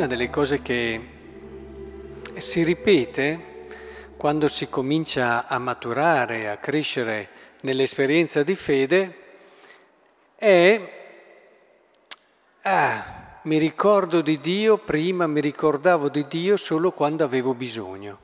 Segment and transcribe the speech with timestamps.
[0.00, 0.98] Una delle cose che
[2.38, 3.66] si ripete
[4.16, 7.28] quando si comincia a maturare, a crescere
[7.60, 9.14] nell'esperienza di fede,
[10.36, 10.80] è,
[12.62, 18.18] ah, mi ricordo di Dio, prima mi ricordavo di Dio solo quando avevo bisogno.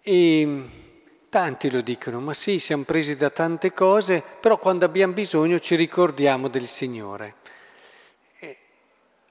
[0.00, 0.68] E
[1.28, 5.74] tanti lo dicono, ma sì, siamo presi da tante cose, però quando abbiamo bisogno ci
[5.74, 7.44] ricordiamo del Signore.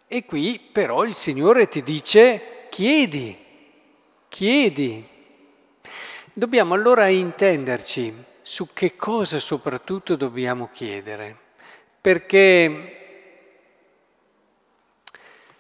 [0.07, 3.37] E qui però il Signore ti dice chiedi,
[4.29, 5.07] chiedi.
[6.31, 11.35] Dobbiamo allora intenderci su che cosa soprattutto dobbiamo chiedere,
[11.99, 12.95] perché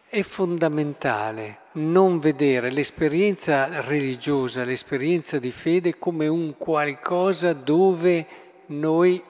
[0.07, 8.27] è fondamentale non vedere l'esperienza religiosa, l'esperienza di fede come un qualcosa dove
[8.67, 9.23] noi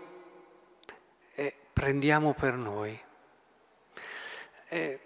[1.36, 3.00] eh, prendiamo per noi.
[4.68, 5.00] Eh,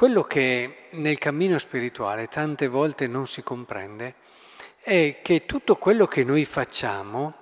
[0.00, 4.14] quello che nel cammino spirituale tante volte non si comprende
[4.80, 7.34] è che tutto quello che noi facciamo,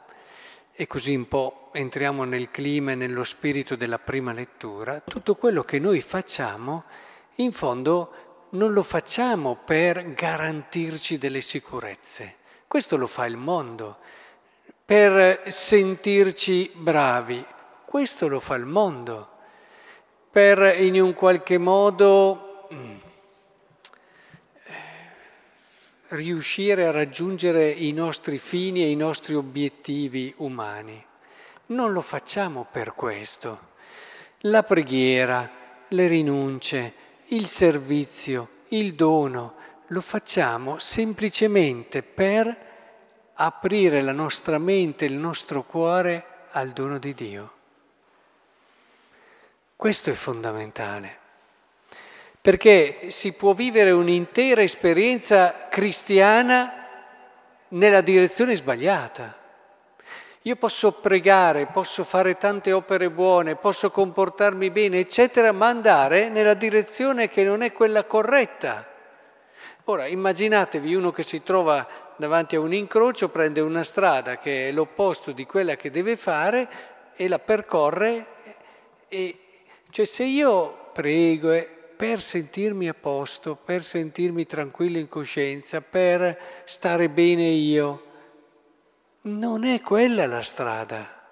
[0.73, 5.63] e così un po' entriamo nel clima e nello spirito della prima lettura, tutto quello
[5.63, 6.83] che noi facciamo
[7.37, 12.39] in fondo non lo facciamo per garantirci delle sicurezze.
[12.67, 13.99] Questo lo fa il mondo,
[14.85, 17.47] per sentirci bravi.
[17.85, 19.29] Questo lo fa il mondo,
[20.29, 22.47] per in un qualche modo
[26.09, 31.05] riuscire a raggiungere i nostri fini e i nostri obiettivi umani.
[31.67, 33.67] Non lo facciamo per questo.
[34.43, 35.51] La preghiera,
[35.89, 36.95] le rinunce,
[37.27, 39.55] il servizio, il dono,
[39.89, 42.67] lo facciamo semplicemente per
[43.35, 47.53] aprire la nostra mente, il nostro cuore al dono di Dio.
[49.77, 51.27] Questo è fondamentale
[52.41, 56.73] perché si può vivere un'intera esperienza cristiana
[57.69, 59.37] nella direzione sbagliata.
[60.43, 66.55] Io posso pregare, posso fare tante opere buone, posso comportarmi bene, eccetera, ma andare nella
[66.55, 68.87] direzione che non è quella corretta.
[69.85, 74.73] Ora, immaginatevi uno che si trova davanti a un incrocio, prende una strada che è
[74.73, 76.69] l'opposto di quella che deve fare
[77.17, 78.27] e la percorre.
[79.09, 79.39] E,
[79.91, 86.63] cioè se io prego e per sentirmi a posto, per sentirmi tranquillo in coscienza, per
[86.65, 88.05] stare bene io.
[89.23, 91.27] Non è quella la strada.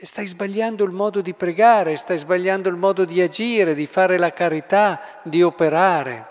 [0.00, 4.32] Stai sbagliando il modo di pregare, stai sbagliando il modo di agire, di fare la
[4.32, 6.26] carità, di operare.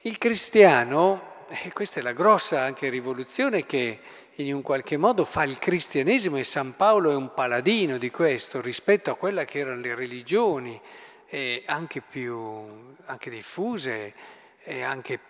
[0.00, 4.00] Il cristiano, e questa è la grossa anche rivoluzione che
[4.34, 8.60] in un qualche modo fa il cristianesimo e San Paolo è un paladino di questo
[8.60, 10.80] rispetto a quella che erano le religioni,
[11.26, 14.14] e anche più anche diffuse
[14.62, 15.20] e anche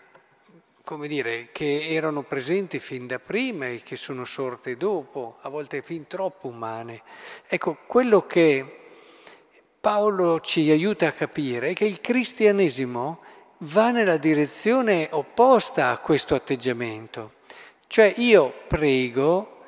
[0.86, 5.82] come dire, che erano presenti fin da prima e che sono sorte dopo, a volte
[5.82, 7.02] fin troppo umane.
[7.48, 8.82] Ecco, quello che
[9.80, 13.20] Paolo ci aiuta a capire è che il cristianesimo
[13.58, 17.32] va nella direzione opposta a questo atteggiamento.
[17.88, 19.58] Cioè io prego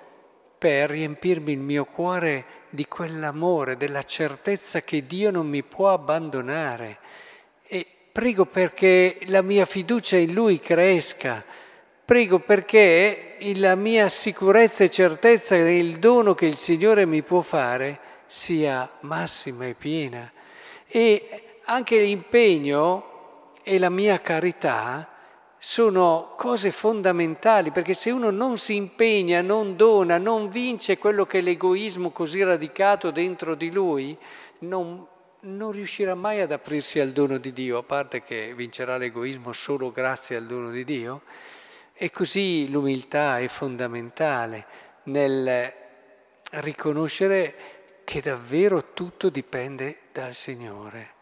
[0.56, 6.98] per riempirmi il mio cuore di quell'amore, della certezza che Dio non mi può abbandonare.
[7.66, 11.44] E prego perché la mia fiducia in Lui cresca.
[12.04, 18.00] Prego perché la mia sicurezza e certezza del dono che il Signore mi può fare
[18.26, 20.30] sia massima e piena.
[20.86, 25.17] E anche l'impegno e la mia carità
[25.58, 31.38] sono cose fondamentali, perché se uno non si impegna, non dona, non vince quello che
[31.38, 34.16] è l'egoismo così radicato dentro di lui,
[34.60, 35.04] non,
[35.40, 39.90] non riuscirà mai ad aprirsi al dono di Dio, a parte che vincerà l'egoismo solo
[39.90, 41.22] grazie al dono di Dio.
[41.92, 44.66] E così l'umiltà è fondamentale
[45.04, 45.72] nel
[46.52, 47.54] riconoscere
[48.04, 51.17] che davvero tutto dipende dal Signore.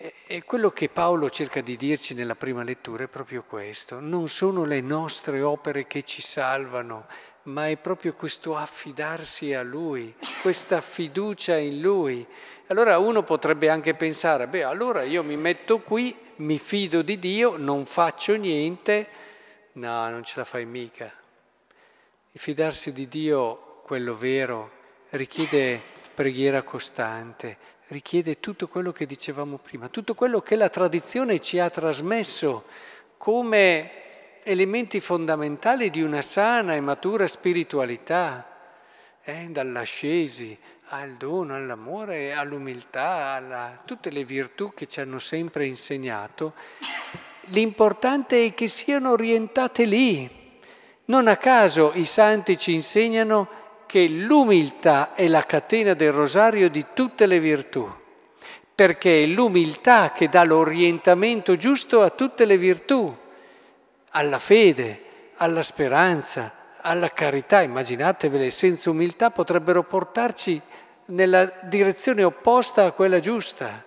[0.00, 4.64] E quello che Paolo cerca di dirci nella prima lettura è proprio questo, non sono
[4.64, 7.06] le nostre opere che ci salvano,
[7.44, 12.24] ma è proprio questo affidarsi a Lui, questa fiducia in Lui.
[12.68, 17.56] Allora uno potrebbe anche pensare, beh allora io mi metto qui, mi fido di Dio,
[17.56, 19.08] non faccio niente,
[19.72, 21.12] no, non ce la fai mica.
[22.30, 24.70] Il fidarsi di Dio, quello vero,
[25.10, 25.82] richiede
[26.14, 27.56] preghiera costante,
[27.88, 32.64] richiede tutto quello che dicevamo prima, tutto quello che la tradizione ci ha trasmesso
[33.16, 33.90] come
[34.42, 38.46] elementi fondamentali di una sana e matura spiritualità,
[39.22, 39.48] eh?
[39.50, 40.56] dall'ascesi
[40.90, 46.54] al dono, all'amore, all'umiltà, a tutte le virtù che ci hanno sempre insegnato.
[47.50, 50.36] L'importante è che siano orientate lì.
[51.06, 56.84] Non a caso i santi ci insegnano che l'umiltà è la catena del rosario di
[56.92, 57.90] tutte le virtù,
[58.74, 63.16] perché è l'umiltà che dà l'orientamento giusto a tutte le virtù,
[64.10, 65.02] alla fede,
[65.36, 66.52] alla speranza,
[66.82, 67.62] alla carità.
[67.62, 70.60] Immaginatevele, senza umiltà potrebbero portarci
[71.06, 73.84] nella direzione opposta a quella giusta.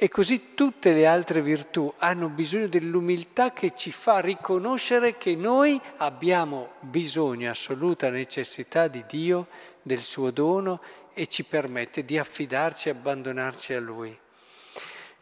[0.00, 5.80] E così tutte le altre virtù hanno bisogno dell'umiltà che ci fa riconoscere che noi
[5.96, 9.48] abbiamo bisogno, assoluta necessità di Dio,
[9.82, 10.80] del suo dono
[11.12, 14.16] e ci permette di affidarci e abbandonarci a Lui.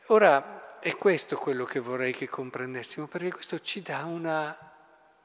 [0.09, 4.55] Ora è questo quello che vorrei che comprendessimo, perché questo ci dà una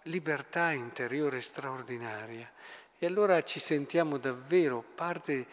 [0.03, 2.49] libertà interiore straordinaria
[2.97, 5.45] e allora ci sentiamo davvero parte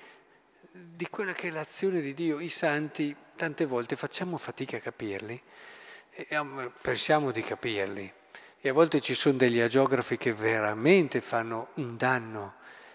[0.81, 2.39] di quella che è l'azione di Dio.
[2.39, 5.41] I santi tante volte facciamo fatica a capirli,
[6.81, 8.13] pensiamo di capirli
[8.61, 12.55] e a volte ci sono degli agiografi che veramente fanno un danno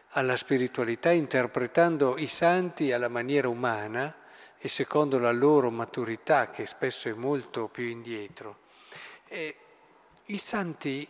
[0.09, 4.15] alla spiritualità interpretando i santi alla maniera umana
[4.57, 8.59] e secondo la loro maturità che spesso è molto più indietro.
[9.27, 9.55] E
[10.25, 11.07] I santi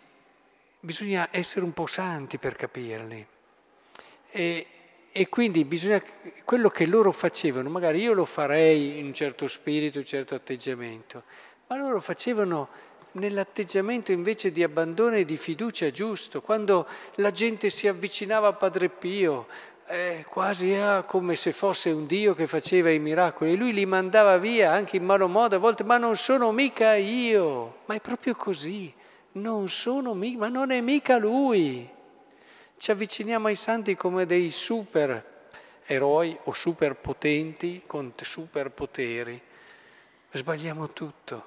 [0.79, 3.27] bisogna essere un po' santi per capirli.
[4.31, 4.67] E,
[5.15, 6.01] e quindi bisogna,
[6.43, 10.33] quello che loro facevano, magari io lo farei in un certo spirito, in un certo
[10.33, 11.21] atteggiamento,
[11.67, 12.67] ma loro facevano
[13.11, 16.41] nell'atteggiamento invece di abbandono e di fiducia giusto.
[16.41, 16.87] Quando
[17.17, 19.45] la gente si avvicinava a Padre Pio,
[19.85, 23.85] eh, quasi ah, come se fosse un Dio che faceva i miracoli, e lui li
[23.85, 28.01] mandava via anche in malo modo a volte, ma non sono mica io, ma è
[28.01, 28.91] proprio così,
[29.33, 31.87] non sono mica, ma non è mica lui.
[32.83, 35.47] Ci avviciniamo ai santi come dei super
[35.85, 39.41] eroi o super potenti con super poteri.
[40.29, 41.43] Sbagliamo tutto.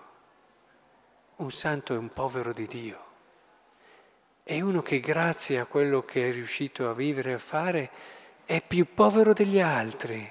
[1.36, 3.04] Un santo è un povero di Dio.
[4.42, 7.90] È uno che grazie a quello che è riuscito a vivere e a fare
[8.46, 10.26] è più povero degli altri.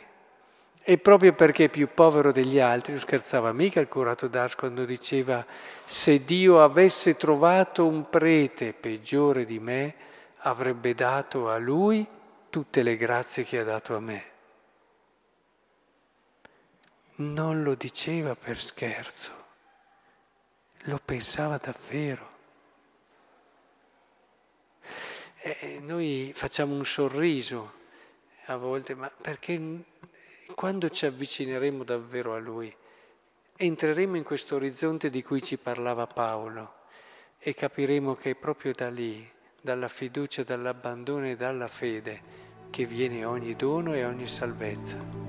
[0.82, 4.86] E proprio perché è più povero degli altri, non scherzava mica il curato d'Ars quando
[4.86, 5.46] diceva
[5.86, 10.14] se Dio avesse trovato un prete peggiore di me,
[10.48, 12.06] avrebbe dato a lui
[12.50, 14.34] tutte le grazie che ha dato a me.
[17.16, 19.32] Non lo diceva per scherzo,
[20.84, 22.34] lo pensava davvero.
[25.42, 27.74] E noi facciamo un sorriso
[28.46, 29.84] a volte, ma perché
[30.54, 32.76] quando ci avvicineremo davvero a Lui,
[33.56, 36.84] entreremo in questo orizzonte di cui ci parlava Paolo
[37.40, 39.34] e capiremo che è proprio da lì
[39.66, 42.22] dalla fiducia, dall'abbandono e dalla fede
[42.70, 45.25] che viene ogni dono e ogni salvezza.